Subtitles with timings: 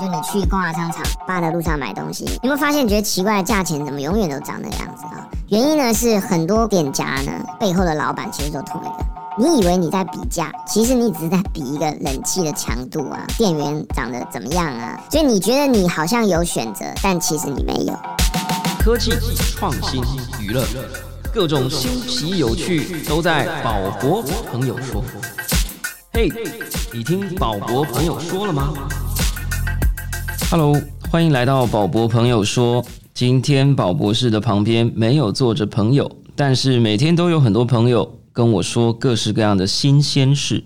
[0.00, 5.28] 就你去逛商场、巴的路上买东西，有没有发现觉得奇怪的价钱怎么永远都长那个样子啊？
[5.48, 9.04] 原因呢是很多店家呢背后的老板其实都同一个。
[9.38, 14.98] 你以为你在比价，其实你只是在比一个冷气的强度啊，电源长得怎么样啊？
[15.10, 17.98] 所以你觉得你好像有选择，但其实你没有。
[18.78, 19.12] 科技
[19.56, 20.02] 创新
[20.40, 20.64] 娱乐，
[21.32, 25.02] 各种新奇有趣都在宝博朋友说。
[26.12, 26.28] 嘿，
[26.92, 28.74] 你听宝博朋友说了吗
[30.52, 30.78] ？Hello，
[31.10, 32.84] 欢迎来到宝博朋友说。
[33.14, 38.18] 今天宝博士的旁边没有坐着朋友，但是每天都有很多朋友。
[38.34, 40.62] 跟我说各式各样的新鲜事。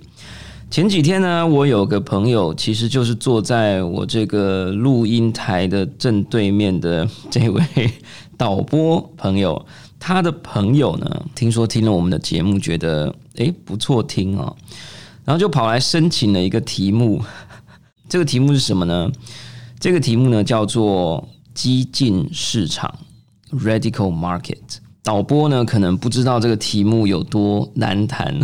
[0.72, 7.62] 前几天呢，我有个朋友，其实就是坐在我这个录音台的正对面的这位
[8.36, 9.64] 导播朋友。
[10.00, 14.56] 他的朋友呢，听说听了我们的节目，觉得诶不错听哦，
[15.24, 17.22] 然后就跑来申请了一个题目。
[18.08, 19.10] 这个题目是什么呢？
[19.78, 22.92] 这个题目呢叫做激进市场
[23.50, 24.78] （Radical Market）。
[25.02, 28.34] 导播呢，可能不知道这个题目有多难谈，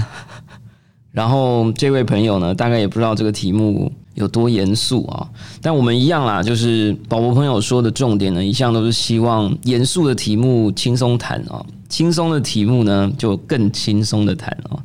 [1.10, 5.28] 然后这位朋友呢，大概也不知道这个题目有多严肃啊。
[5.60, 14.78] 但我们一样啦，就是导播朋友说的重点呢，一向都是希望严肃的题目轻松谈啊，轻松的题目呢就更轻松的谈啊。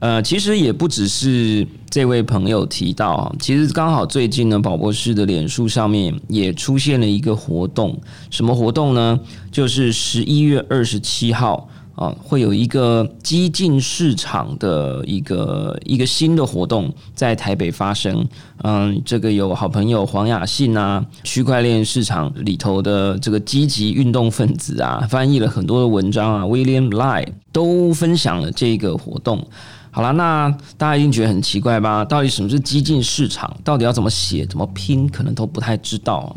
[0.00, 9.20] 呃，其实也不只是这位朋友提到，其实刚好最近呢，宝博士的脸书上面也出现了一个活动，什么活动呢？
[9.52, 18.26] 就是十一月二十七号啊，会有一个激进市场的一个一个新的活动在台北发生。
[18.62, 29.46] 嗯，这个有好朋友黄雅信啊，区块链市场里头的这个积极运动分子啊，翻译了很多的文章啊，William Lie 都分享了这个活动。
[29.92, 32.04] 好了，那大家一定觉得很奇怪吧？
[32.04, 33.54] 到底什么是激进市场？
[33.64, 36.36] 到底要怎么写、怎么拼，可能都不太知道。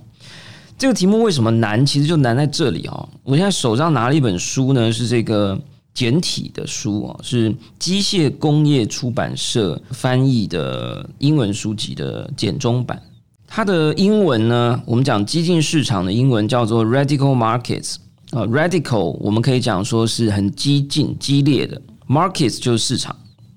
[0.75, 1.85] 这个题目为什么难？
[1.85, 3.07] 其实就难在这里哦。
[3.23, 5.57] 我现在手上拿了一本书呢，是这个
[5.93, 12.99] 简体的书哦，是机械工业出版社翻译的英文书籍的简中版。
[13.47, 17.97] 它的英文呢，我们讲激进市场的英文叫做 radical markets
[18.31, 21.79] 啊，radical 我们可以讲说是很激进、激烈的
[22.09, 23.15] ，markets 就是市场。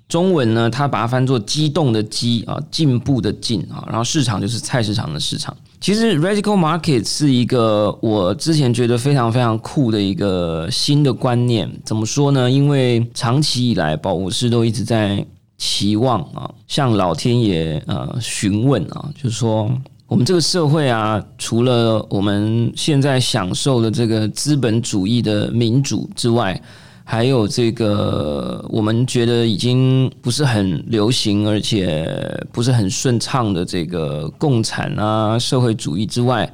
[0.08, 5.56] 中文呢，它把它翻作“激动”的“激”啊，进步的“进”啊，然后市场就是菜市场的市场。
[5.80, 11.70] 其实，radical market 是一个我之前觉得非常非常酷的一个新的观念。
[11.84, 12.50] 怎么说呢？
[12.50, 15.24] 因为长期以来，保护师都一直在
[15.58, 19.70] 期望啊，向老天爷呃询问啊，就是说，
[20.06, 26.60] 我们这个社会啊，除了我们现在享受的这个资本主义的民主之外，
[27.08, 32.04] 还有这个，我们觉得已经不是很流行，而且
[32.50, 36.52] 不是很顺畅的这个共产啊社会主义之外，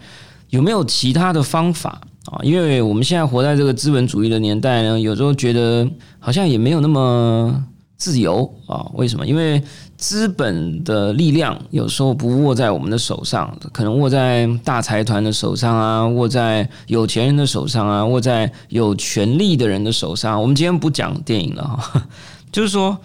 [0.50, 2.38] 有没有其他的方法啊？
[2.42, 7.64] 因为我们现在活在这个资本主义的年代呢，有时候觉得好像也没有那么
[8.02, 8.84] 自由啊？
[8.94, 9.24] 为什么？
[9.24, 9.62] 因为
[9.96, 20.42] 资本的力量有时候不握在我们的手上，可能握在大财团的手上啊，握在有钱人的手上啊，握在有权力的人的手上。
[20.42, 22.08] 我们今天不讲电影了哈，
[22.50, 22.98] 就是说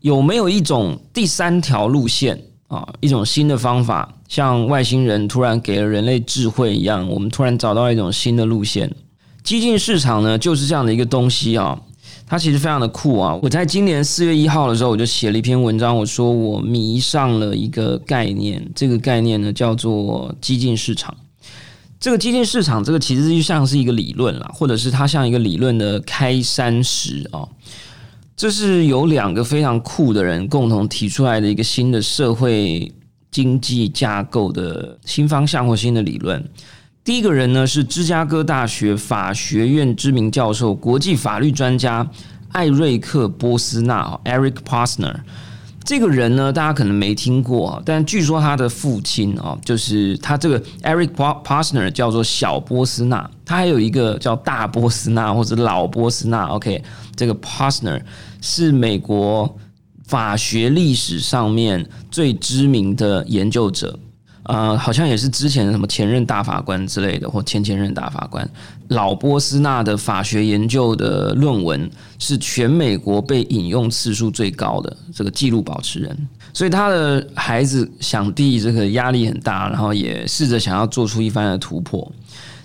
[0.00, 2.36] 有没有一种第三条路线
[2.66, 8.92] 啊，一种新的方法，像外星人突然给了人类智慧一样，我们突然找到一种新的路线。
[9.44, 11.80] 激进市场呢，就是这样的一个东西啊。
[12.26, 13.38] 它其实非常的酷啊！
[13.42, 21.14] 我在今年四月一号的时候，我就写了一篇文章，我说我迷上了一个概念，这个概念呢叫做激进市场。
[22.00, 27.46] 这个激进市场，这个其实就像是一个理论啦，或者是它像一个理论的开山石啊。
[28.34, 32.90] 这是有两个非常酷的人共同提出来的一个新的社会
[33.30, 36.42] 经济架构的新方向或新的理论。
[37.04, 42.08] 第一个人呢是芝加哥大学法学院知名教授、国际法律专家
[42.52, 45.16] 艾瑞克·波斯纳 （Eric Posner）。
[45.82, 56.44] 这个人呢，大家可能没听过，但据说他的父亲啊，就是他这个 Eric Posner 叫做小波斯纳，他还有一个叫大波斯纳或者老波斯纳。
[56.44, 56.84] OK，
[57.16, 58.00] 这个 Posner
[58.40, 59.58] 是美国
[60.06, 63.98] 法学历史上面最知名的研究者。
[64.44, 68.48] 呃，好像也是之前的什么前任大法官之类的，或前前任大法官。
[68.88, 82.10] 老波斯纳的法学研究的论文是全美国被引用次数最高的这个记录保持人，所以他的孩子想必这个压力很大，然后也试着想要做出一番的突破。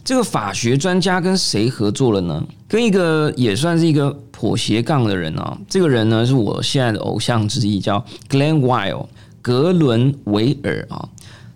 [0.03, 2.43] 这个法学专家跟谁合作了呢？
[2.67, 5.57] 跟一个也算是一个颇斜杠的人啊。
[5.69, 9.05] 这个人呢是我现在的偶像之一，叫 Glenn Weil
[9.41, 11.07] 格伦维尔啊。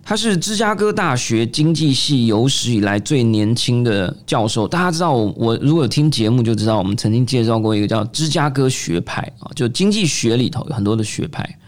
[0.04, 4.66] 他是芝加哥大学经济系有史以来最年轻的教授。
[4.66, 11.58] 大家知道，我如果听节目就知道，我们曾经介绍过一个叫芝加哥学派啊，就经济学里头有很多的学派。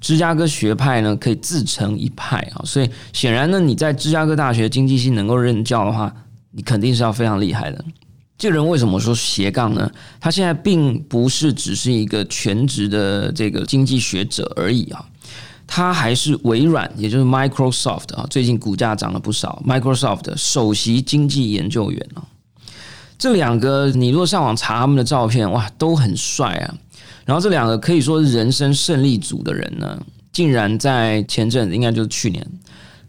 [0.00, 6.12] 芝加哥学派呢，可以自成一派啊，所以显然呢，你在芝加哥大学经济系能够任教的话，
[6.50, 7.84] 你肯定是要非常厉害的。
[8.36, 9.88] 这个人为什么说斜杠呢？
[10.18, 15.04] 他现在并不是只是一个全职的这个经济学者而已啊，
[15.66, 22.22] 他还是微软，也就是 Microsoft 啊，最近股价涨了不少，Microsoft 的首席经济研究员啊。
[23.18, 26.74] 这两个，你若上网查他们的照片，哇，都很帅啊。
[27.24, 29.96] 然后这两个可以说是人生胜利组的人呢，
[30.32, 32.44] 竟然在前阵子应该就是去年，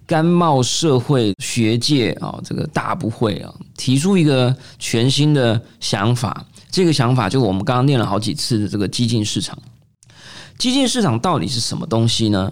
[0.06, 6.46] 甘冒社会学界啊这个大不会啊，提出一个全新的想法。
[6.70, 9.58] 这个想法就我们刚刚念了好几次的这个激进市场。
[10.58, 12.52] 激进市场到底是什么东西呢？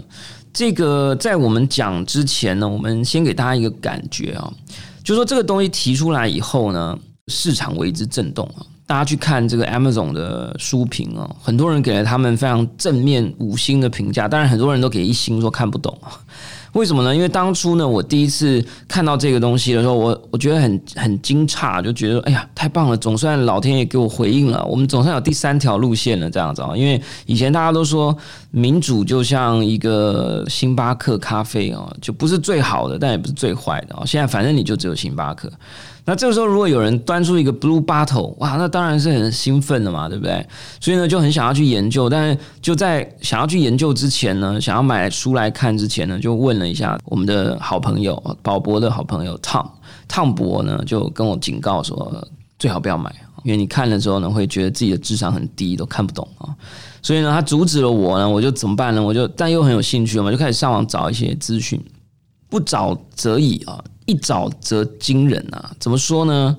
[0.53, 4.51] 这个在我们讲之前呢，我们先给大家一个感觉啊，
[5.03, 8.65] 就说这个东西提出来以后呢，市场为之震动啊。
[8.85, 15.97] 大家去看这个 Amazon 的书评啊，很多人给了他们非常正面五星的评价，当然很多人都给一星，说看不懂。
[16.73, 17.13] 为什么呢？
[17.13, 22.95] 因为当初呢，我第一次看到这个东西的时候，我我觉得很很惊诧，就觉得哎呀，太棒了！
[22.95, 26.71] 总算老天爷给我回应了，我们总算有第三条路线了，这样子啊。
[26.75, 28.15] 因为以前大家都说
[28.51, 34.03] 民主就像一个星巴克咖啡哦，就不是最好的，但也不是最坏的啊。
[34.05, 35.51] 现在反正你就只有星巴克。
[36.03, 40.45] 那这个时候，如果有人端出一个 Blue Bottle，哇，那当然是很兴奋的嘛，对不对？
[40.79, 42.09] 所以呢，就很想要去研究。
[42.09, 49.67] 但是就在想要去研究之前呢，想要买书来看之前呢，就问了一下我们的好朋友宝博的好朋友 Tom。
[50.07, 52.27] 汤博呢，就跟我警告说，
[52.57, 53.13] 最好不要买，
[53.43, 56.49] 因为你看了之后呢，会觉得自己的智商很低，都看不懂啊。
[57.01, 59.01] 所以呢，他阻止了我呢，我就怎么办呢？
[59.01, 61.79] 我就但又很有兴趣嘛，就开始上网找一些资讯。
[62.49, 63.81] 不找则已啊。
[64.11, 65.71] 一早则惊人啊！
[65.79, 66.57] 怎么说呢？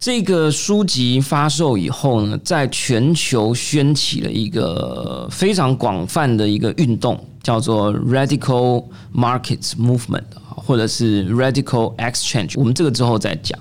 [0.00, 10.24] 这个书籍发售以后呢，在全球掀起了一个非常广泛的一个运动，叫做 Radical Markets Movement
[10.56, 12.54] 或者是 Radical Exchange。
[12.54, 13.58] 我们这个之后再讲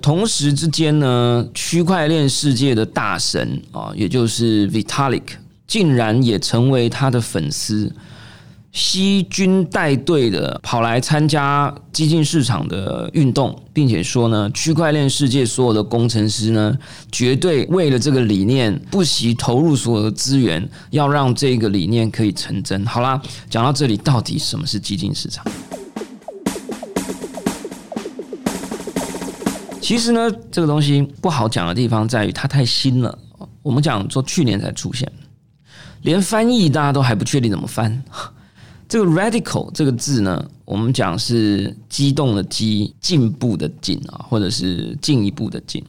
[0.00, 5.24] 同时之间呢，区块链世界的大神啊，也就是 Vitalik，
[5.66, 7.92] 竟然也成为他的粉丝。
[8.70, 16.76] 西军带队的跑来参加激进市场的运动，并且说呢，区块链世界所有的工程师呢，
[17.10, 22.84] 绝对为了这个理念不惜投入所有的资源，要让这个理念可以成真。
[22.86, 25.44] 好啦，讲到这里，到底什么是激进市场？
[29.80, 33.18] 其实呢，这个东西不好讲的地方在于它太新了。
[33.62, 35.10] 我们讲说去年才出现，
[36.02, 38.04] 连翻译大家都还不确定怎么翻。
[38.88, 45.84] 这个 radical 这个字呢，我们讲是激动的激，进步的进啊，或者是进一步的进。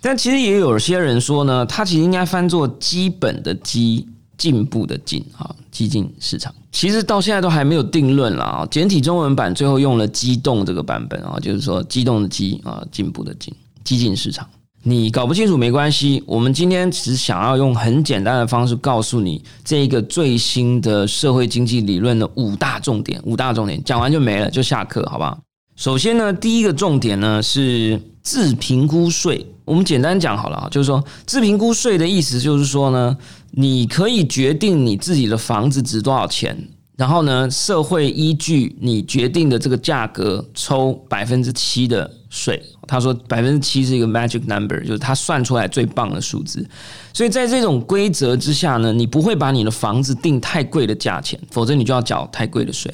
[0.00, 4.06] 但其实也有些人说呢，它其实应该翻作基本的基，
[4.36, 6.52] 进步的进啊，激进市场。
[6.72, 8.66] 其实到现在都还没有定论了啊。
[8.70, 14.48] 简体中文版最后用了激动这个版本啊，就是说激动的激啊，进步的进，激进市场。
[14.88, 23.20] 你搞不清楚没关系，我们今天只想要用很简单的方式告诉你这一个最新的社会经济理论的五大重点。
[23.24, 25.36] 五大重点讲完就没了，就下课，好不好？
[25.74, 29.44] 首先呢，第一个重点呢是自评估税。
[29.64, 33.18] 我们简单讲好了啊，就是说自评估税的意思就是说呢，
[33.50, 36.56] 你可以决定你自己的房子值多少钱。
[36.96, 42.62] 然后呢，社会依据你决定的这个价格抽百分之七的税。
[42.86, 46.66] 他说百分之七是一个 magic number，就是他算出来最棒的数字。
[47.12, 52.92] 所以在这种规则之下呢，你不会把你的房子定太贵的价钱，否则你就要缴太贵的税。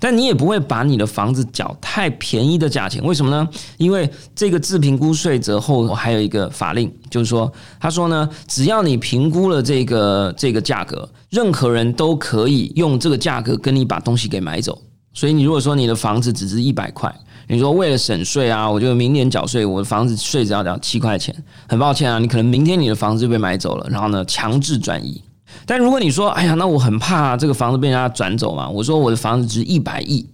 [0.00, 3.48] 但你也不会把你的房子缴太便宜的价钱，为什么呢？
[3.78, 7.50] 因为这个自评估税则后还有一个法令，就是说，
[7.80, 14.78] 他说呢，只要你评估了这个这个价格，任何人都可以用这个价格跟你把东西给买走。
[15.14, 17.14] 所以你如果说你的房子只值一百块，
[17.48, 21.34] 你说为了省税啊，我就明年缴税，我的房子税只要缴七块钱，
[21.68, 25.22] 很抱歉啊，你可能明天你的房子就被买走了，然后呢，强制转移。
[25.66, 28.68] 但如果你说，哎呀，那我很怕这个房子被人家转走嘛？
[28.68, 30.26] 我说我的房子值一百亿，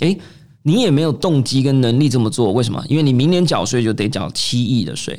[0.00, 0.18] 诶，
[0.62, 2.84] 你也没有动机跟能力这么做，为什么？
[2.88, 5.18] 因为你明年缴税就得缴七亿的税。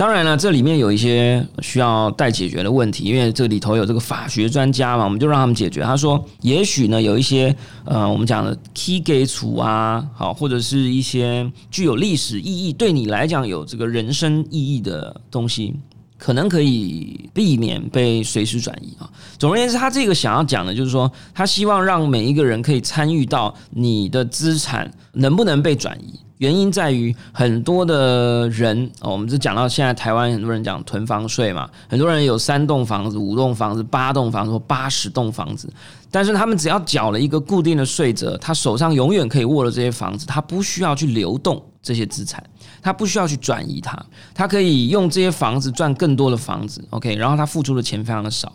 [0.00, 5.82] 当然了，这里面有一些需要待解决的问题，因为这里头有这个法学专家嘛，我们就让他们解决。
[5.82, 7.54] 他说，也许呢，有一些
[7.84, 15.74] 呃，我们讲的 key 给处啊，好，或者是一些具有历史意义，对你来讲有这个人生意义的东西。
[16.20, 19.10] 可能可以避免被随时转移啊。
[19.38, 26.20] 总而言之，他这个想要讲的就是说，他希望让每一个人可以参与到你的资产能不能被转移。
[26.38, 35.70] 原因在于很多的人，我们就讲到现在台湾很多人讲囤房税嘛，很多人有三栋房子、五栋房子、八栋房子或八十栋房子，
[36.10, 42.42] 但是他们只要缴了一个固定的税则，他手上永远可以握着这些房子，他不需要去流动这些资产，
[42.82, 43.98] 他不需要去转移它，
[44.34, 48.52] 他可以用这些房子赚更多的房子，OK，然后他付出的钱非常的少。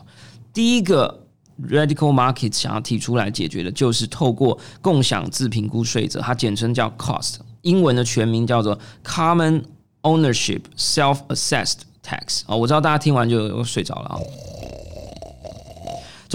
[0.54, 1.26] 第一个
[1.70, 7.36] radical market 想要提出来解决的就是透过共享自评估税则，它简称叫 cost。
[7.62, 9.64] 英文的全名叫做 Common
[10.04, 14.20] Ownership Self-Assessed Tax 啊，我知道大家听完就睡着了啊。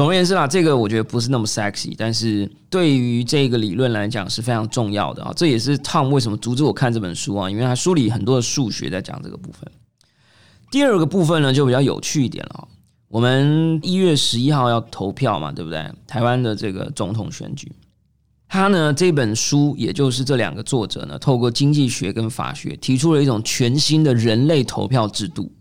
[0.00, 5.30] 总而言之啦，这个我觉得不是那么 sexy，但是对于这个理论来讲是非常重要的啊。
[5.36, 9.70] 这也是 Tom 为什么阻止我看这本书啊，因为他书里很多的数学在讲这个部分。
[10.70, 12.66] 第二个部分呢，就比较有趣一点了。
[13.08, 15.86] 我们一月十一号要投票嘛，对不对？
[16.06, 17.70] 台湾的这个总统选举。
[18.48, 25.52] 他呢这本书，也就是这两个作者呢，透过经济学跟法学，提出了一种全新的人类投票制度。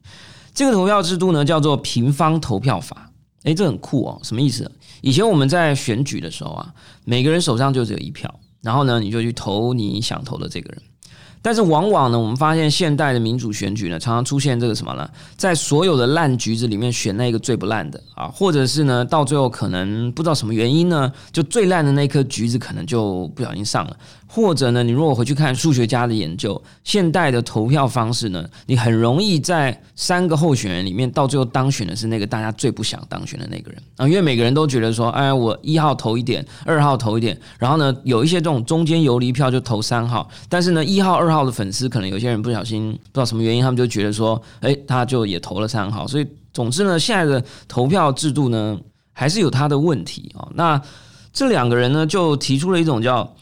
[0.53, 3.08] 这个投票制度呢，叫做平方投票法。
[3.43, 4.69] 诶，这很酷哦，什么意思？
[5.01, 6.73] 以前我们在选举的时候啊，
[7.05, 10.81] 每个人手上就只有一票，然后呢，你就去投你想投的这个人。
[11.41, 15.09] 但是往往呢，我们发现现代的民主选举呢，常常出现这个什么呢？
[15.37, 23.95] 在所有的烂橘子里面选那个最不烂的啊，或者是呢，到最后可能不知道什么原因呢，就最烂的那颗橘子可能就不小心上了。
[24.31, 48.79] 或者呢，你如果回去看数学家的研究，现代的投票方式呢，你很容易在三个候选人里面，到最后当选的是那个大家最不想当选的那个人啊，因为每个人都觉得说，哎，我一号投一点，二号投一点，然后呢，有一些这种中间游离票就投三号，但是呢，一号、二号的粉丝可能有些人不小心不知道什么原因，他们就觉得说，哎，他就也投了三号，所以总之呢，现在的投票制度呢，
[49.11, 50.47] 还是有他的问题啊。
[50.53, 50.79] 那
[51.33, 53.35] 这两个人呢，就提出了一种叫。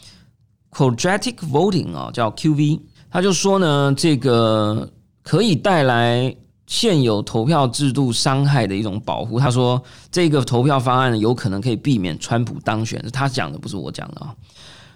[0.70, 4.88] Quadratic voting 啊，叫 QV，他就说呢，这个
[5.22, 6.34] 可以带来
[6.66, 9.40] 现有投票制度伤害的一种保护。
[9.40, 9.82] 他说，
[10.12, 13.02] 这个投票方案有可能可以避免川普当选。
[13.12, 14.34] 他讲的，不是我讲的啊。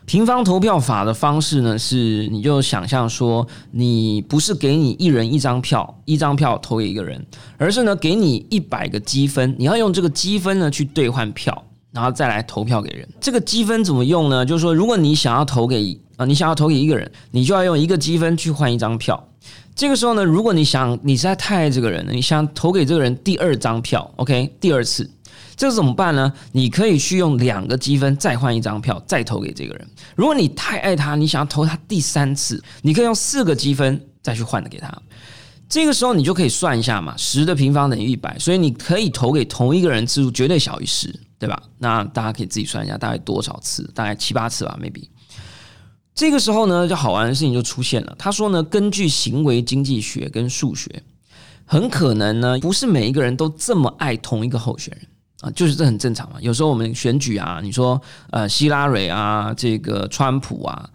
[0.04, 7.24] 平方投票法的方式呢，是你就想象说，你不是给你一人一张票，一张票投给一个人，
[7.56, 11.64] 而是呢，给你一百个积分，你要用这个积分呢去兑换票。
[11.92, 14.46] 然后再来投票给人，这个积分怎么用呢？
[14.46, 19.28] 就是说，如果你想要投给啊，你想要投给一个人，你就要用一个积分去换一张票。
[19.74, 25.10] 这个时候呢，如果你想你实在太爱这个人了，你想投给这个人第二张票，OK，第二次，
[25.56, 26.32] 这个怎么办呢？
[26.52, 29.86] 你可以去用两个积分再换一张票，再投给这个人。
[30.14, 34.90] 如果你太爱他，你想要投他第三次，你可以用四个积分再去换的给他。
[35.68, 41.14] 这个时候你就可以算一下嘛，十的平方等于一百，所以你可以投给同一个人次数绝对小于十。
[41.42, 41.60] 对吧？
[41.78, 43.82] 那大家可以自己算一下，大概多少次？
[43.96, 45.08] 大概七八次吧，maybe。
[46.14, 48.14] 这个时候呢，就好玩的事情就出现了。
[48.16, 51.02] 他说呢，根据行为经济学跟数学，
[51.64, 55.08] 很可能呢，不是每一个人都这么爱同一个候选人
[55.40, 56.36] 啊，就是这很正常嘛。
[56.40, 60.88] 有时候我们选举啊，你说呃，希拉蕊啊，这个川普啊。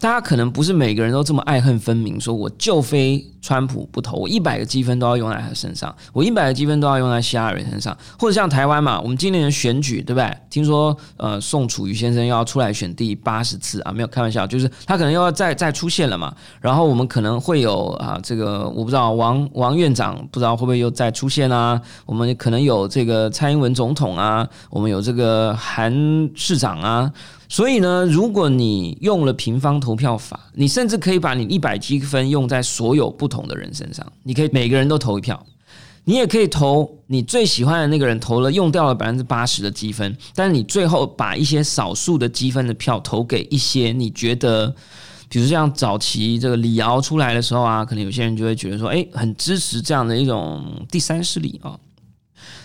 [0.00, 10.34] 大家可能不是每个人都这么爱恨分明，说我就非川普不投，我一百个积分都要用在他身上，我一百个积分都要用在希拉蕊身上，或者像台湾嘛，我们今年的选举对不对？
[10.48, 16.34] 听说呃宋楚瑜先生要出来选第八十次啊，没有开玩笑，就是他可能又要再再出现了嘛。
[16.62, 21.78] 然后我们可能会有啊这个我不知道王王院长不知道会不会又再出现啊？
[22.06, 25.92] 我们可能有这个蔡英文总统啊，我们有这个韩
[26.34, 27.12] 市长啊。
[27.52, 34.06] 所以呢，如果你用了平方投票法，你甚至可以把你一百积分用在所有不同的人身上。
[34.22, 35.44] 你可以每个人都投一票，
[36.04, 44.72] 你也可以投你最喜欢的那个人，投了用掉了百分之八十的积分，但是你最后把一些少数的积分的票投给一些你觉得，
[45.28, 51.76] 比如像早期这个李敖出来的时候啊，可能有些人就会觉得说，哎，很支持这样的一种第三势力啊。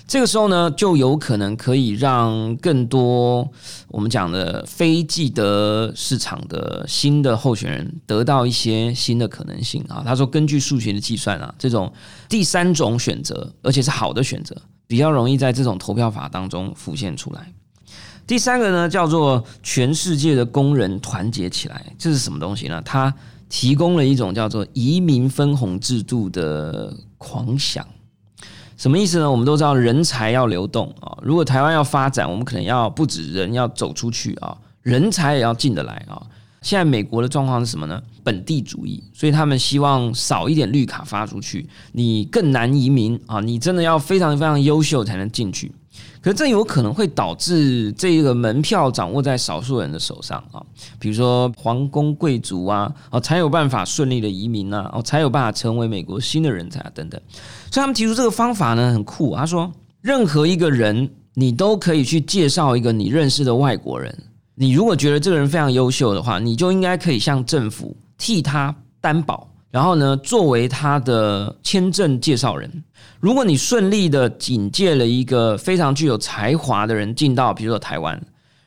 [0.08, 3.50] 这个时候呢，就有可能可以让更多
[3.88, 10.04] 我们讲的非既得市场的新的候选人得到一些新的可能性啊。
[10.06, 11.92] 他说，根据数学的计算啊，这种
[12.30, 17.52] 第三种选择，而且是好的选择，比较容易在这种投票法当中浮现出来。
[18.28, 22.80] 第三个呢，叫做全世界的工人团结起来，这是什么东西呢？
[22.86, 23.12] 它
[23.50, 27.84] 提供了一种叫做移民分红制度的狂想。
[28.78, 29.30] 什么意思呢？
[29.30, 36.22] 我们都知道人才要流动啊，如果台湾要发展，我们可能要不止人要走出去啊，人才也要进得来啊。
[36.62, 38.02] 现在美国的状况是什么呢？
[38.24, 43.40] 本地主义，所以他们希望少一点绿卡发出去，你更难移民啊！
[43.40, 45.72] 你真的要非常非常优秀才能进去。
[46.22, 50.64] 可是这有可能会导致这个门票掌握在少数人的手上啊，
[51.00, 57.22] 比如说皇宫贵族啊，哦才有办法顺利的移民啊，哦才有办法成为美国新的人才啊等等。
[57.72, 59.36] 所以他们提出这个方法呢，很酷。
[59.36, 59.72] 他说，
[60.02, 64.18] 任何一个人你都可以去介绍一个你认识的外国人。
[64.56, 72.86] 你如果觉得这个人非常优秀的话，你就应该可以向政府替他担保，然后呢，作为他的签证介绍人。
[73.20, 78.18] 如果你顺利的引介了一个非常具有才华的人进到，比如说台湾，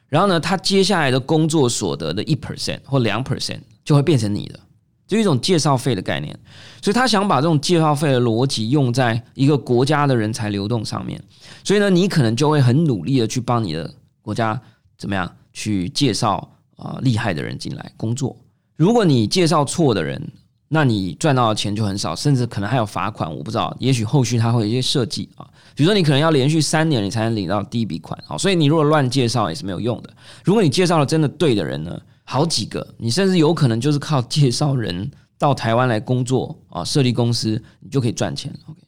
[0.08, 4.60] 然后呢，他接下来的工作所得的一 percent 或两 percent 就会变成你的，
[5.06, 6.38] 就一种介绍费的概念。
[6.82, 11.18] 所以他想把这种介绍费的逻辑用在一个国家的人才流动上面。
[11.64, 14.60] 所以呢，你可能就会很努力的去帮你的国家
[14.98, 15.34] 怎么样？
[15.54, 18.36] 去介绍啊厉害的人进来工作。
[18.76, 20.22] 如果你介绍错的人，
[20.68, 23.34] 那你赚到的钱就很少，甚至可能还有罚款。
[23.34, 28.37] 我不知道，也许后续它会有一些设计啊，比如说你可能要连续三年你才能领到第一笔款啊。
[28.37, 30.10] 所以你如果乱介绍也是没有用的。
[30.44, 38.52] 如果你介绍了真的对的人呢，好几个，你甚至有可能就是靠介绍人到台湾来工作啊，设立公司，你就可以赚钱。
[38.66, 38.80] OK。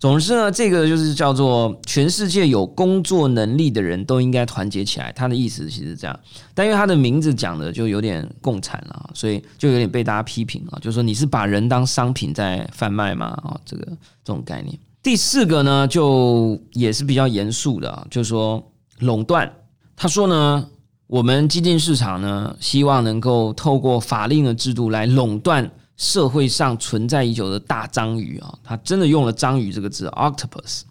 [0.00, 5.10] 总之呢，这个就是叫做全世界有工作能力的人都应该团结起来。
[5.10, 6.20] 他的意思其实这样，
[6.54, 13.26] 但因为他的名字讲的就有点共产了，所以就有点被大家批评了，就是说你是把人当商品在贩卖吗？
[13.42, 13.84] 啊，这个
[14.22, 14.78] 这种概念。
[15.02, 18.62] 第四个呢，就也是比较严肃的，就是说
[19.00, 19.52] 垄断。
[19.96, 20.64] 他说呢，
[21.08, 25.68] 我们基金市场呢，希望能够透过法令的制度来垄断。
[25.98, 30.82] 社会上存在已久的大章鱼啊，他真的用了“章鱼”这个字，octopus。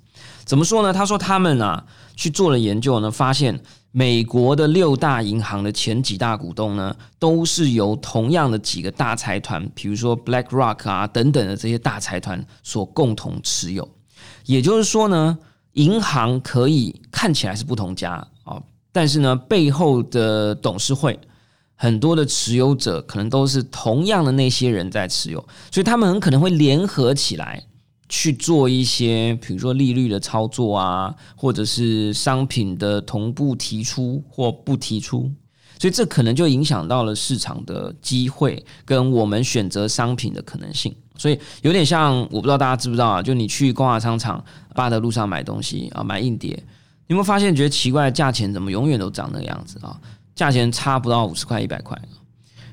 [0.45, 0.93] 怎么说呢？
[0.93, 1.83] 他说他们啊
[2.15, 3.57] 去做了研究呢，发现
[3.91, 13.87] 美国的六大银行的前几大股东呢，都是由同样的几个大财团，比如说 BlackRock 啊等等的这些大财团所共同持有。
[14.45, 15.37] 也就是说呢，
[15.73, 18.61] 银行可以看起来是不同家啊，
[18.91, 21.17] 但是呢，背后的董事会。
[21.79, 25.39] 很多的持有者可能都是同样的那些人在持有，
[25.71, 27.63] 所以他们很可能会联合起来
[28.09, 35.31] 去做一些，比如说利率的操作啊，或者是商品的同步提出或不提出，
[35.79, 40.95] 所以这可能就影响到了市场的机会跟我们选择商品的可能性。
[41.15, 43.21] 所以有点像，我不知道大家知不知道啊？
[43.21, 46.51] 就你去光华商场八德路上买东西啊，买硬碟，
[47.07, 49.99] 你有没有发现觉得奇怪，价钱怎么永远都长那个样子啊？
[50.37, 51.99] 价钱差不到五十块一百块，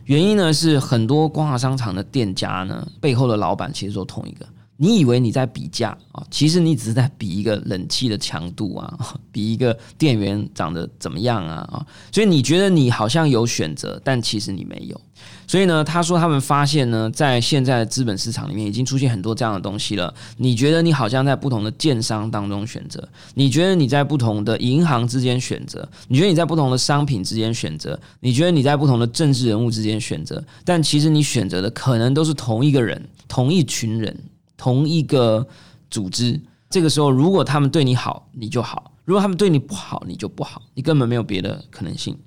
[0.05, 4.47] 原因呢是很多光华商场的店家呢背后的老板其实都同一个。
[4.77, 8.99] 你以为你在比价啊，其实你只是在比一个冷气的强度啊，
[9.33, 15.01] 比一个店员长得怎么样啊啊，所以你觉得你好像有选择，但其实你没有。
[15.47, 20.13] 所以呢，他说他们发现呢，在现在的资本市场里面已经出现很多这样的东西了。
[20.37, 34.17] 你觉得你好像在不同的建商当中选择，你觉得你在不同的银行之间选择，你觉得你在不同的商品之间选择，你觉得你在不同的政治人物之间选择，但其实你选择的可能都是同一个人、同一群人、
[34.57, 35.47] 同一个
[35.91, 36.41] 组织。
[36.71, 40.61] 这个时候，如果他们对你好，你就好；如果他们对你不好，你就不好。
[40.75, 42.19] 你根本没有别的可能性。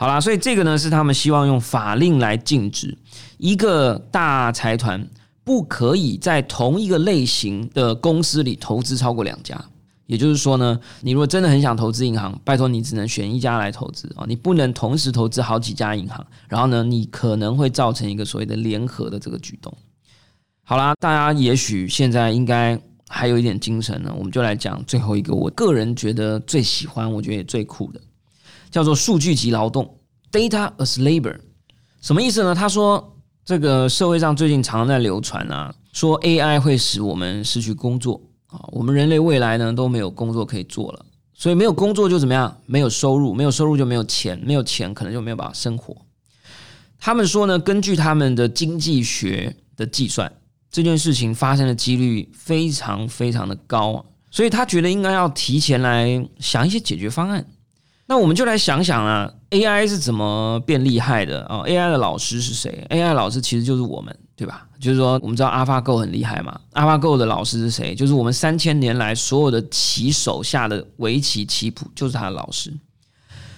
[0.00, 2.96] 好啦，所以这个呢是他们希望用法令来禁止
[3.36, 5.04] 一个大财团
[5.42, 9.60] 不可以在同一个类型的公司里投资超过两家。
[10.06, 16.24] 也就是说呢，你如果真的很想投资银行，拜托你只能选一家来投资啊，你不能同时投资好几家银行。
[16.48, 19.76] 然后呢，你可能会造成一个所谓的联合的这个举动。
[20.62, 28.00] 好啦，大家也许现在应该还有一点精神呢，我们就来讲最后一个，我个人觉得最喜欢，我觉得也最酷的。
[28.70, 29.98] 叫做数据级劳动
[30.30, 31.38] ，data as labor，
[32.00, 32.54] 什么意思呢？
[32.54, 42.60] 他说，这个社会上最近常常在流传啊，说 AI 会使我们失去工作啊，我们人类未来呢都没有工作可以做了，所以没有工作就怎么样？
[42.66, 45.96] 没有收入，没有收入就没有钱，没有钱可能就没有办法生活。
[46.98, 50.30] 他们说呢，根据他们的经济学的计算，
[50.70, 57.46] 这件事情发生的几率非常非常的高，所以他觉得应该要提前来想一些解决方案。
[58.10, 64.66] 那我们就来想想啊，AI 是怎么变厉害的啊？AI 的老师是谁？AI 老师其实就是我们，对吧？
[64.80, 67.94] 就是说，我们知道 AlphaGo 很厉害嘛，AlphaGo 的老师是谁？
[67.94, 72.72] 就是我们三千年来所有的棋手下的围棋棋谱，就是他的老师。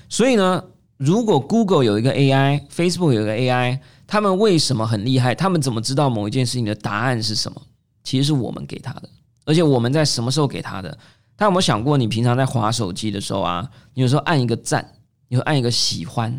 [0.08, 0.64] 所以呢，
[0.96, 5.32] 如果 Google 有一个 AI，Facebook 有一个 AI，他们为什么很厉害？
[5.32, 7.62] 他们怎么知道某一件事情的答案是什么？
[8.02, 9.08] 其实是我们给他的，
[9.44, 10.98] 而且我们在什么时候给他的？
[11.40, 14.86] 他有没有想过，你平常在划手机的时候啊，你有时候按一个赞，
[15.26, 16.30] 你会按一个喜欢，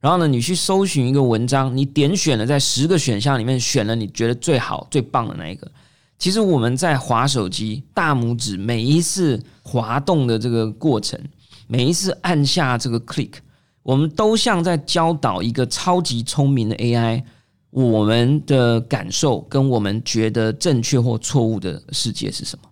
[0.00, 5.66] 然后呢，你去搜寻一个文章，你点选了在十个选项里面选了你觉得最好最棒的那一个。
[6.18, 11.18] 其实我们在滑手机，大拇指每一次滑动的这个过程，
[11.66, 13.32] 每一次按下这个 click，
[13.82, 17.24] 我们都像在教导一个超级聪明的 AI，
[17.70, 22.69] 我们的感受跟我们觉得正确或错误的世界是什么。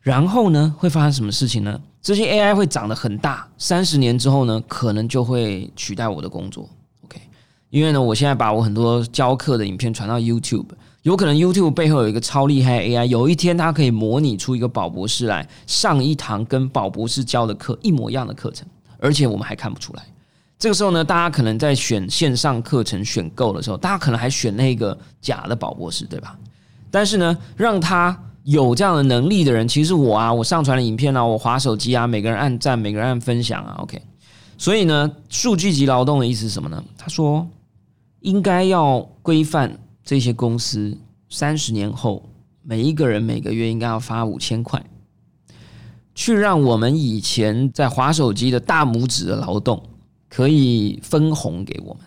[0.00, 1.78] 然后呢，会发生什么事情呢？
[2.00, 6.66] 这些 AI 会长得很大，三十年之后呢，可能就会取代我的工作。
[7.04, 7.20] OK，
[7.68, 10.64] 因为呢，我现在把我很多教课的影片传到 YouTube，
[11.02, 18.66] 有可能 YouTube 背后有一个超厉害 AI，有一天它可以模拟出一个宝博士来上一堂跟宝博士教的课一模一样的课程，
[18.98, 20.02] 而且我们还看不出来。
[20.58, 26.38] 这个时候呢，大家可能在选线上课程选购的时候，大家可能还选那个假的宝博士，对吧？
[26.90, 28.18] 但是呢，让他。
[28.44, 34.00] 有这样的能力的人，其实我啊，我上传的影片啊，我划手机啊，每个人按赞，每个人按分享啊，OK。
[34.56, 36.82] 所以呢，数据级劳动的意思是什么呢？
[36.96, 37.46] 他说，
[38.20, 40.96] 应该要规范这些公司，
[41.28, 42.28] 三十年后
[42.62, 44.84] 每一个人每个月应该要发五千块，
[46.14, 49.82] 去让我们以前在划手机的大拇指的劳动
[50.28, 52.02] 可以分红给我们，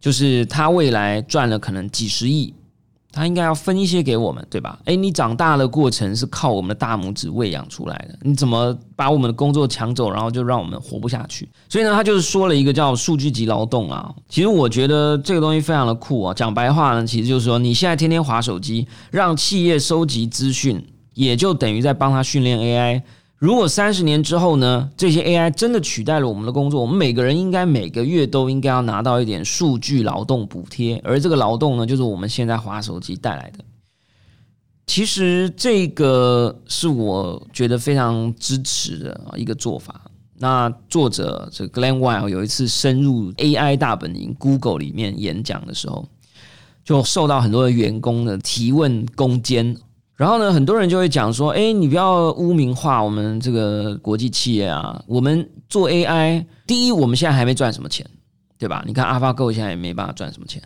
[0.00, 2.54] 就是他未来赚了可能几十亿。
[3.12, 4.78] 他应该要分一些给我们，对吧？
[4.84, 11.48] 诶，你长大的过程是靠我们的大拇指喂养出来的，你怎么把我们的工作抢走，然后就让我们活不下去？
[11.68, 14.14] 所以呢，他就是说了一个叫数据级劳动啊。
[14.28, 16.32] 其实我觉得这个东西非常的酷啊。
[16.32, 23.02] 讲白话呢，其实就是说，你现在天天划手机，让企业收集资讯，也就等于在帮他训练 AI。
[23.40, 33.64] 如果三十年之后呢，这些 AI 真的取代了我们的工作，我们每个人应该每个月都应该要拿到一点数据劳动补贴，而这个劳动呢，就是我们现在划手机带来的。
[34.86, 40.02] 其实这个是我觉得非常支持的一个做法。
[40.36, 46.06] 那作者这 Glen Wild 有一次深入 AI 大本营 Google 里面演讲的时候，
[46.84, 49.74] 就受到很多的员工的提问攻坚。
[50.20, 55.02] 然后呢，很多人就会讲说：“哎，你不要污名化我们这个国际企业啊！
[55.06, 58.06] 我们做 AI，第一，我们现在还没赚什么钱，
[58.58, 58.84] 对吧？
[58.86, 60.62] 你看 AlphaGo 现在也没办法赚什么钱。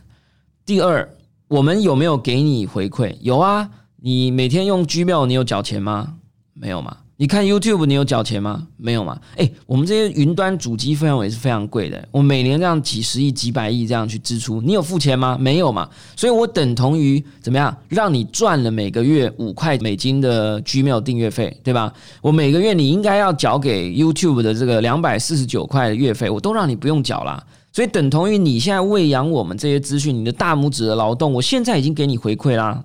[0.67, 1.09] 第二，
[1.47, 3.17] 我们有没有给你回馈？
[3.21, 3.71] 有啊，
[4.03, 6.14] 你每天用 Gmail，你有缴钱吗？
[6.53, 8.66] 没有吗？”你看 YouTube，你有缴钱吗？
[8.77, 9.16] 没有嘛？
[9.37, 12.09] 哎，我们这些云端主机费用也是非常贵的。
[12.11, 15.38] 我每年这样几十亿、几百亿这样去支出，你有付钱吗？
[15.38, 15.88] 没有嘛？
[16.16, 17.77] 所以我等同于怎么样？
[17.88, 21.92] 让你赚了每个月五块美金的 Gmail 订阅费，对吧？
[22.20, 27.40] 我每个月你应该要缴给 YouTube 的这个两百四十九块的月费，我都让你不用缴啦。
[27.72, 32.85] 所以等同于你现在喂养我们这些资讯，你的大拇指的劳动，我现在已经给你回馈啦。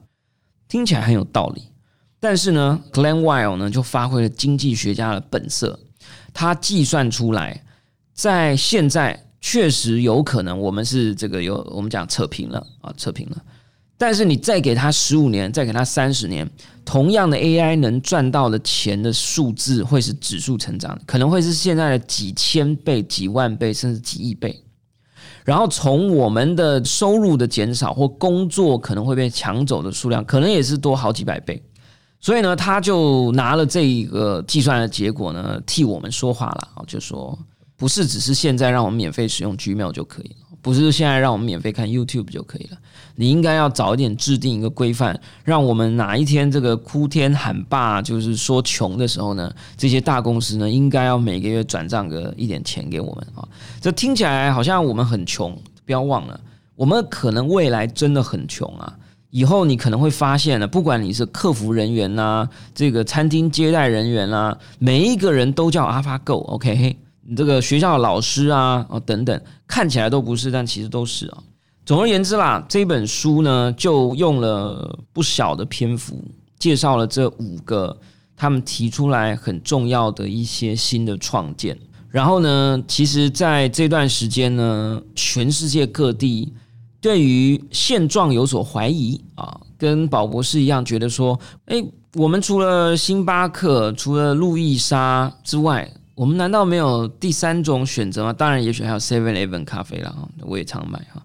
[0.68, 1.64] 听起来很有道理。
[2.20, 5.80] 但是呢，Glen Wild 呢就发挥了经济学家的本色，
[6.34, 7.64] 他计算出来，
[8.14, 13.38] 在现在确实有可能我们是这个有我们讲扯平了啊，扯平了。
[13.98, 16.50] 但是你再给他十五年，再给他三十年，
[16.86, 24.64] 同样的 AI 能赚到的钱的数字会是指数成长，可能会是现在的几千倍、几万倍，甚至几亿倍。
[25.44, 31.62] 然后从我们的收入的减少或工作可能会被抢走的数量，可能也是多好几百倍。
[32.22, 37.38] 所以呢，他就拿了这一个计算的结果呢，替我们说话了啊，就说
[37.78, 42.78] 不是只是现在让我们免费使用 Gmail 就可以了，不是现在让我们免费看 YouTube 就可以了，
[43.16, 53.48] 你应该要早一点制定一个规范，让我们哪一天这个哭天喊爸，就是说穷的时候呢，这些大公司呢，应该要每个月转账个一点钱给我们啊。
[53.80, 56.38] 这听起来好像我们很穷，不要忘了，
[56.76, 58.94] 我们可能未来真的很穷啊。
[59.32, 66.98] 以后你可能会发现呢，不管你是客服人员呐，这个餐厅接待人员啦，每一个人都叫 AlphaGo，OK？
[67.22, 71.38] 你这个学校的老师啊，哦等等，看起来都不是，但其实都是啊。
[71.86, 76.24] 总而言之啦，这本书呢，就用了不小的篇幅
[76.58, 77.96] 介绍了这五个
[78.36, 81.78] 他们提出来很重要的一些新的创建。
[82.10, 86.52] 然后呢，其实在这段时间呢，全世界各地。
[87.02, 91.84] 对于现状有所怀疑啊，跟宝博士一样，觉得说，哎，
[92.14, 98.34] 我们除了星巴克、除了路易莎之外，我们难道没有第三种选择吗？
[98.34, 101.24] 当然，也许还有 Seven Eleven 咖啡了，我也常买哈。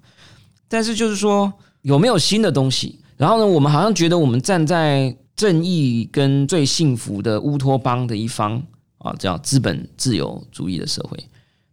[0.68, 3.00] 但是就是说，有没有新的东西？
[3.16, 8.62] 然后呢，我们好像觉得我们站在正义跟最幸福的乌托邦的一方
[8.98, 11.18] 啊，叫资本自由主义的社会。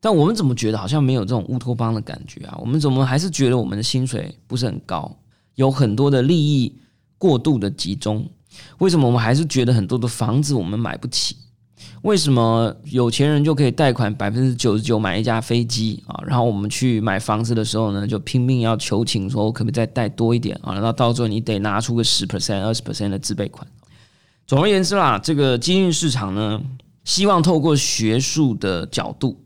[0.02, 2.58] 但我们怎么觉得好像没有这种乌托邦的感觉啊？
[2.60, 5.16] 我们怎么还是觉得我们的薪水不是很高，
[5.56, 6.76] 有很多的利益
[7.20, 8.28] 过度的集中？
[8.80, 11.38] 为什么我们还是觉得很多的房子我们买不起？
[12.02, 16.20] 为什么有钱人就可以贷款百分之九十九买一架飞机啊？
[16.26, 20.74] 然后我们去买房子的时候呢，就拼命要求情，说我可不可以再贷多一点啊？
[20.74, 23.68] 然后到最后你得拿出个十 percent、二十 percent 的自备款。
[24.48, 26.62] 总而言之啦，这个基金市场呢，
[27.04, 29.40] 希望透过学术的角度，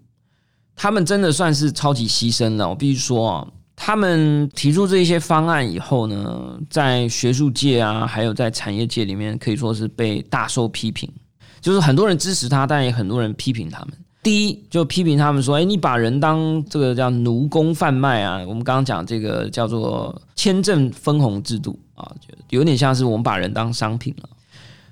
[0.76, 2.68] 他们真的算是超级牺牲了。
[2.68, 11.10] 我必须说啊，他们提出这些方案以后呢，在学术界啊，还有在产业界里面，可以说是被大受批评。
[11.62, 13.94] 就是很多人支持他，但也很多人批评他们。
[14.22, 24.30] 第一，就批评他们说：“哎，你把人当这个叫奴工贩卖啊！”我们刚刚讲这个叫做签证分红制度啊，就有点像是我们把人当商品了。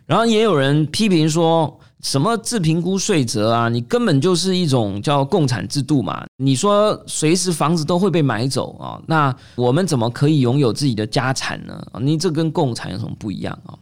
[0.06, 6.25] 然后也有人批评说什么自评估税则啊，你根本就是一种叫共产制度嘛！
[6.37, 11.81] 你说随时房子都会被买走啊，那我们怎么可以拥有自己的家产呢？
[12.01, 13.73] 你这跟共产有什么不一样啊？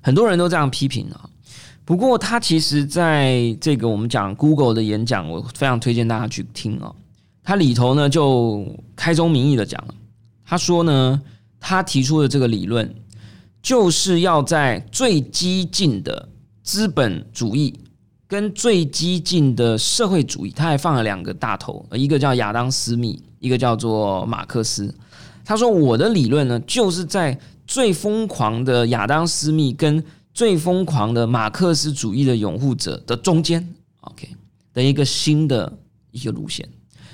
[0.00, 1.30] 很多人都这样批评啊。
[1.84, 6.92] 不过，他其实在这个我们讲 Google 的演讲，我非常推荐大家去听哦。
[7.44, 9.94] 他里头呢就开宗明义的讲了，
[10.44, 11.22] 他说呢，
[11.60, 12.92] 他提出的这个理论，
[13.62, 16.28] 就是要在最激进的
[16.62, 17.78] 资本主义
[18.26, 24.94] 跟最激进的社会主义，他还放了两个大头，一个叫亚当斯密，一个叫做马克思。
[25.44, 34.28] 他说我的理论呢，就是在最疯狂的亚当斯密跟最疯狂的马克思主义的拥护者的中间，OK
[34.72, 35.70] 的一个新的
[36.10, 36.66] 一个路线，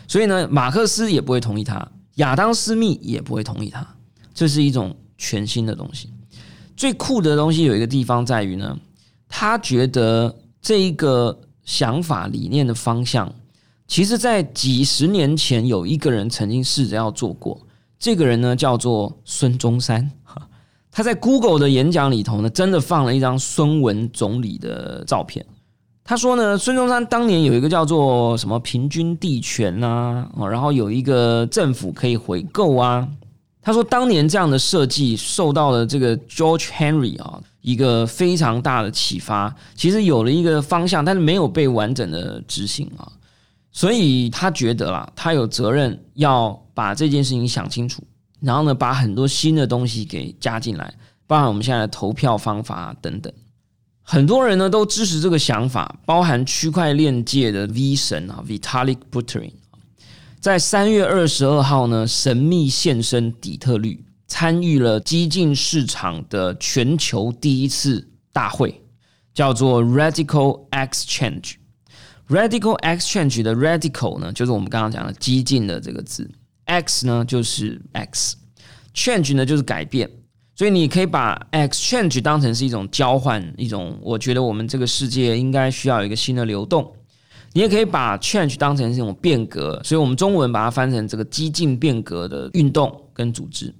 [0.06, 3.84] 所以呢，马克思也不会同意他，亚当斯密也不会同意他，
[4.32, 6.10] 这是一种全新的东西。
[6.76, 8.78] 最酷的东西有一个地方在于呢，
[9.28, 13.32] 他觉得这一个想法理念的方向，
[13.86, 17.60] 其实在几十年前有一个人曾经试着要做过，
[17.98, 20.10] 这个人呢叫做孙中山。
[20.90, 25.44] 他在 Google 的演讲里头呢，真的放了一张孙文总理的照片。
[26.02, 33.06] 他说呢，孙中山当年有一个叫做什么平均地权呐，然后有一个政府可以回购啊。
[33.60, 43.10] 他说当年这样的设计受到了这个 George Henry 啊一个非常大的启发，其实有了一个方向，但是没有被完整的执行啊。
[43.70, 48.02] 所以他觉得啦，他有责任要把这件事情想清楚。
[48.40, 50.94] 然后呢，把很多新的东西给加进来，
[51.26, 53.32] 包含我们现在的投票方法等等。
[54.02, 59.52] 很多人呢都支持这个想法，包含区块链界的 V 神啊，Vitalik Buterin，
[60.40, 68.82] 在三月二十二号呢神秘现身底特律，参与了激进市场的全球第一次大会，
[69.34, 71.54] 叫做 Radical Exchange。
[72.28, 76.30] Radical Exchange 的 Radical 呢，就是我们刚刚讲的激进的这个字。
[76.66, 80.10] X 呢就是 X，change 呢就是改变，
[80.54, 86.92] 所以你可以把 exchange 当成是一种交换，一种我觉得我们这个世界应该需要一个新的流动。
[87.54, 93.74] 你也可以把 change 当成是一种变革，所以我们中文把它翻成这个激进变革的运动跟组织。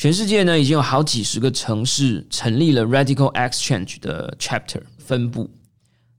[0.00, 5.50] 全世界呢已经有好几十个城市成立了 Radical Exchange 的 chapter 分部，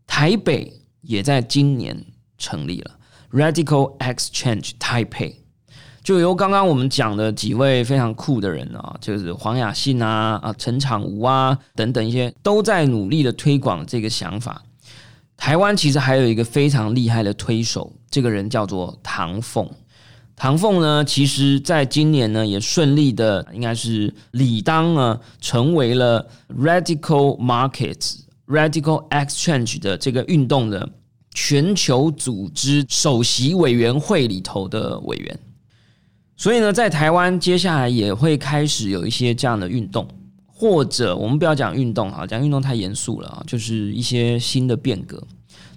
[0.05, 2.05] 台北也在今年
[2.37, 2.91] 成立了
[3.31, 5.37] Radical Exchange Taipei。
[6.03, 14.61] 就由刚刚我们讲的几位非常酷的人啊，就是黄雅信啊、啊陈长武啊等等一些，都在努力的推广这个想法。
[15.35, 19.67] 台湾其实还有一个非常厉害的推手，这个人叫做唐凤。
[20.41, 26.27] 唐凤呢，其实在今年呢也顺利的，应该是理当呢成为了
[26.57, 30.89] Radical Markets Radical Exchange 的这个运动的
[31.31, 35.39] 全球组织首席委员会里头的委员。
[36.35, 40.07] 所以呢，在台湾接下来也会开始有一些这样的运动，
[40.47, 45.21] 或者我们不要讲运动啊，讲运动太严肃了啊，就是一些新的变革。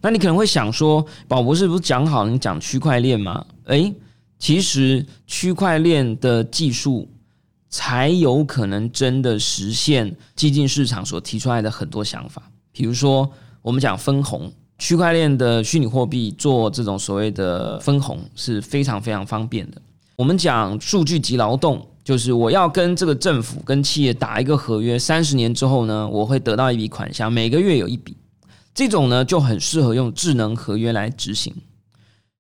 [0.01, 3.45] 那你可能会想说，宝博士不是讲好你讲区块链吗？
[3.67, 3.93] 诶，
[4.39, 7.09] 其实区块链的技术
[7.71, 12.43] 才有可能真的实现激进市场所提出来的很多想法。
[12.73, 13.31] 比如说，
[13.63, 19.81] 我们讲分红，区块链的虚拟货币做这种所谓的分红是非常非常方便的。
[20.17, 28.17] 我们讲数据及劳动，就是我要跟这个政府、跟企业打一个合约，三十年之后呢，我会得到一笔款项，每个月有一笔。
[28.75, 31.55] 这种呢就很适合用智能合约来执行。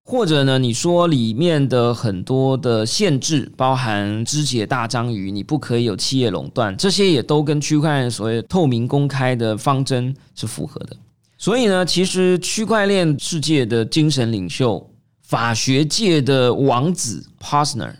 [0.04, 10.96] 或者呢，你说里面的很多的限制，包含肢解大章鱼，你不可以有企业垄断，这些也都跟区块链所谓透明公开的方针是符合的。
[11.38, 14.90] 所以呢，其实区块链世界的精神领袖。
[15.26, 17.94] 法学界的王子 Partner，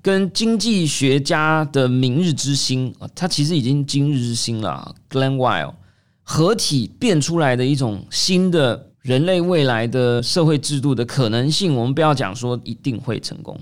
[0.00, 4.94] 跟经济学家的明日之星啊，他其实已经今日之星了。
[5.10, 5.74] Glen Weil
[6.22, 13.56] 合体变出来的一种新的人类未来的社会制度的可能性，我们不要讲说一定会成功。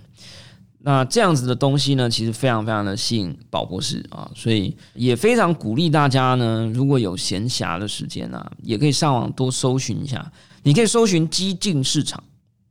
[0.79, 10.33] 那这样子的东西呢，其实非常非常的吸引宝博士啊，所以也非常鼓励大家呢，如果有闲暇的时间啊，也可以上网多搜寻一下。
[10.63, 12.25] 你可以搜寻激进市场，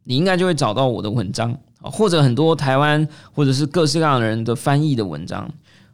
[0.06, 5.48] 你应该就会找到我的文章啊，或者很多台湾或者是各式各样的人的翻译的文章，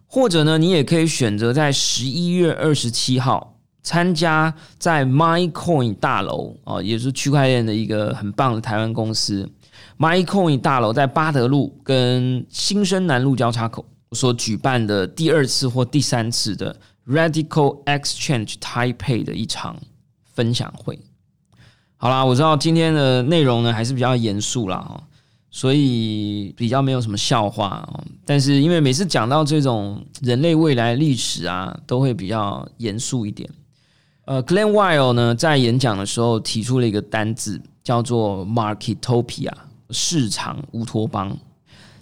[0.07, 3.58] 或者呢，你也可以选择在十一月二十七号
[3.89, 9.49] 参加在 MyCoin 大楼啊，也是区块链的一个很棒的台湾公司。
[9.97, 19.75] MyCoin 大楼在巴德路跟新生南路交叉口所举办的第二次或第三次的 Radical Exchange Taipei 的一场
[20.35, 20.99] 分享会。
[21.97, 25.01] 好啦，我知道今天的内容呢还是比较严肃啦，
[25.49, 28.03] 所以比较没有什么笑话啊。
[28.23, 33.49] 但是因为每次讲到这种人类未来历史啊，都会比较严肃一点。
[34.29, 39.51] 呃，Glenn Weil 呢在演讲的时候提出了一个单字，叫做 Marketopia。
[39.89, 41.35] 市场乌托邦，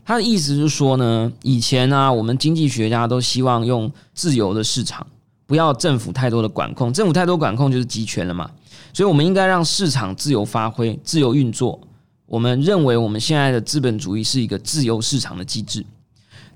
[0.03, 5.07] 他的意思是说呢，以前呢，我们经济学家都希望用自由的市场，
[5.45, 8.51] 不要政府太多的管控，政府太多管控就是集权了嘛，
[8.91, 11.79] 所以我们应该让市场自由发挥、自由运作。
[12.25, 15.85] 我们认为我们现在的资本主义是一个自由市场的机制，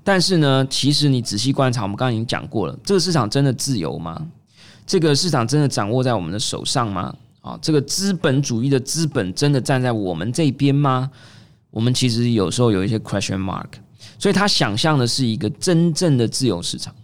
[0.04, 4.22] 但是呢，其实你仔细观察，我们刚刚已经讲过了，这个市场真的自由吗？
[4.86, 7.14] 这个市场真的掌握在我们的手上吗？
[7.40, 11.10] 啊，这个资本主义的资本真的站在我们这边吗？
[11.70, 13.66] 我们其实有时候有一些 question mark，
[14.18, 16.94] 所以他想象的是一个真正的自由市场，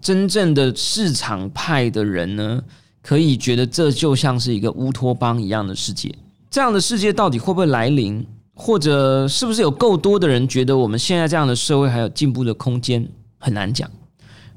[0.00, 2.62] 真正的市场派的人呢，
[3.02, 6.12] 可以觉得这就像是一个乌托邦一样的世界。
[6.50, 8.26] 这样的世界到底会不会来临？
[8.54, 13.06] 或者是不是有够多的人觉得我们现在这样的社会还有进步的空间？
[13.38, 13.88] 很难讲。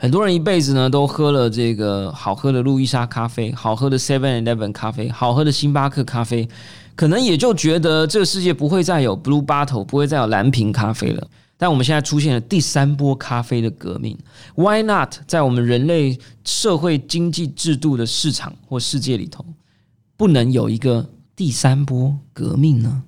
[0.02, 6.48] 很多人一辈子呢，都喝了这个好喝的路易莎咖啡，好喝的 Seven Eleven 咖啡，好喝的星巴克咖啡，
[6.96, 11.28] 可能也就觉得这个世界不会再有 Blue Bottle，不会再有蓝瓶咖啡了。
[11.58, 14.18] 但我们现在出现了第三波咖啡的革命
[14.56, 19.44] ，Why not 在我们人类社会经济制度的市场或世界里头，
[20.16, 23.04] 不能有一个第三波革命呢？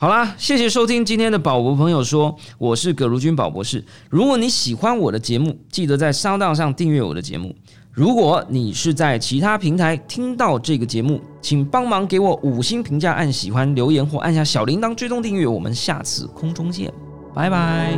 [0.00, 3.84] 好啦，谢谢收听今天的宝博朋友说，我是葛如君宝博士。
[4.08, 7.54] 如果你喜欢我的节目，记得在商档上订阅我的节目。
[7.92, 15.46] 如果你是在其他平台听到这个节目，请帮忙给我五星评价、按喜欢、留言或按下小铃铛追踪订阅。
[15.46, 16.90] 我们下次空中见，
[17.34, 17.94] 拜拜。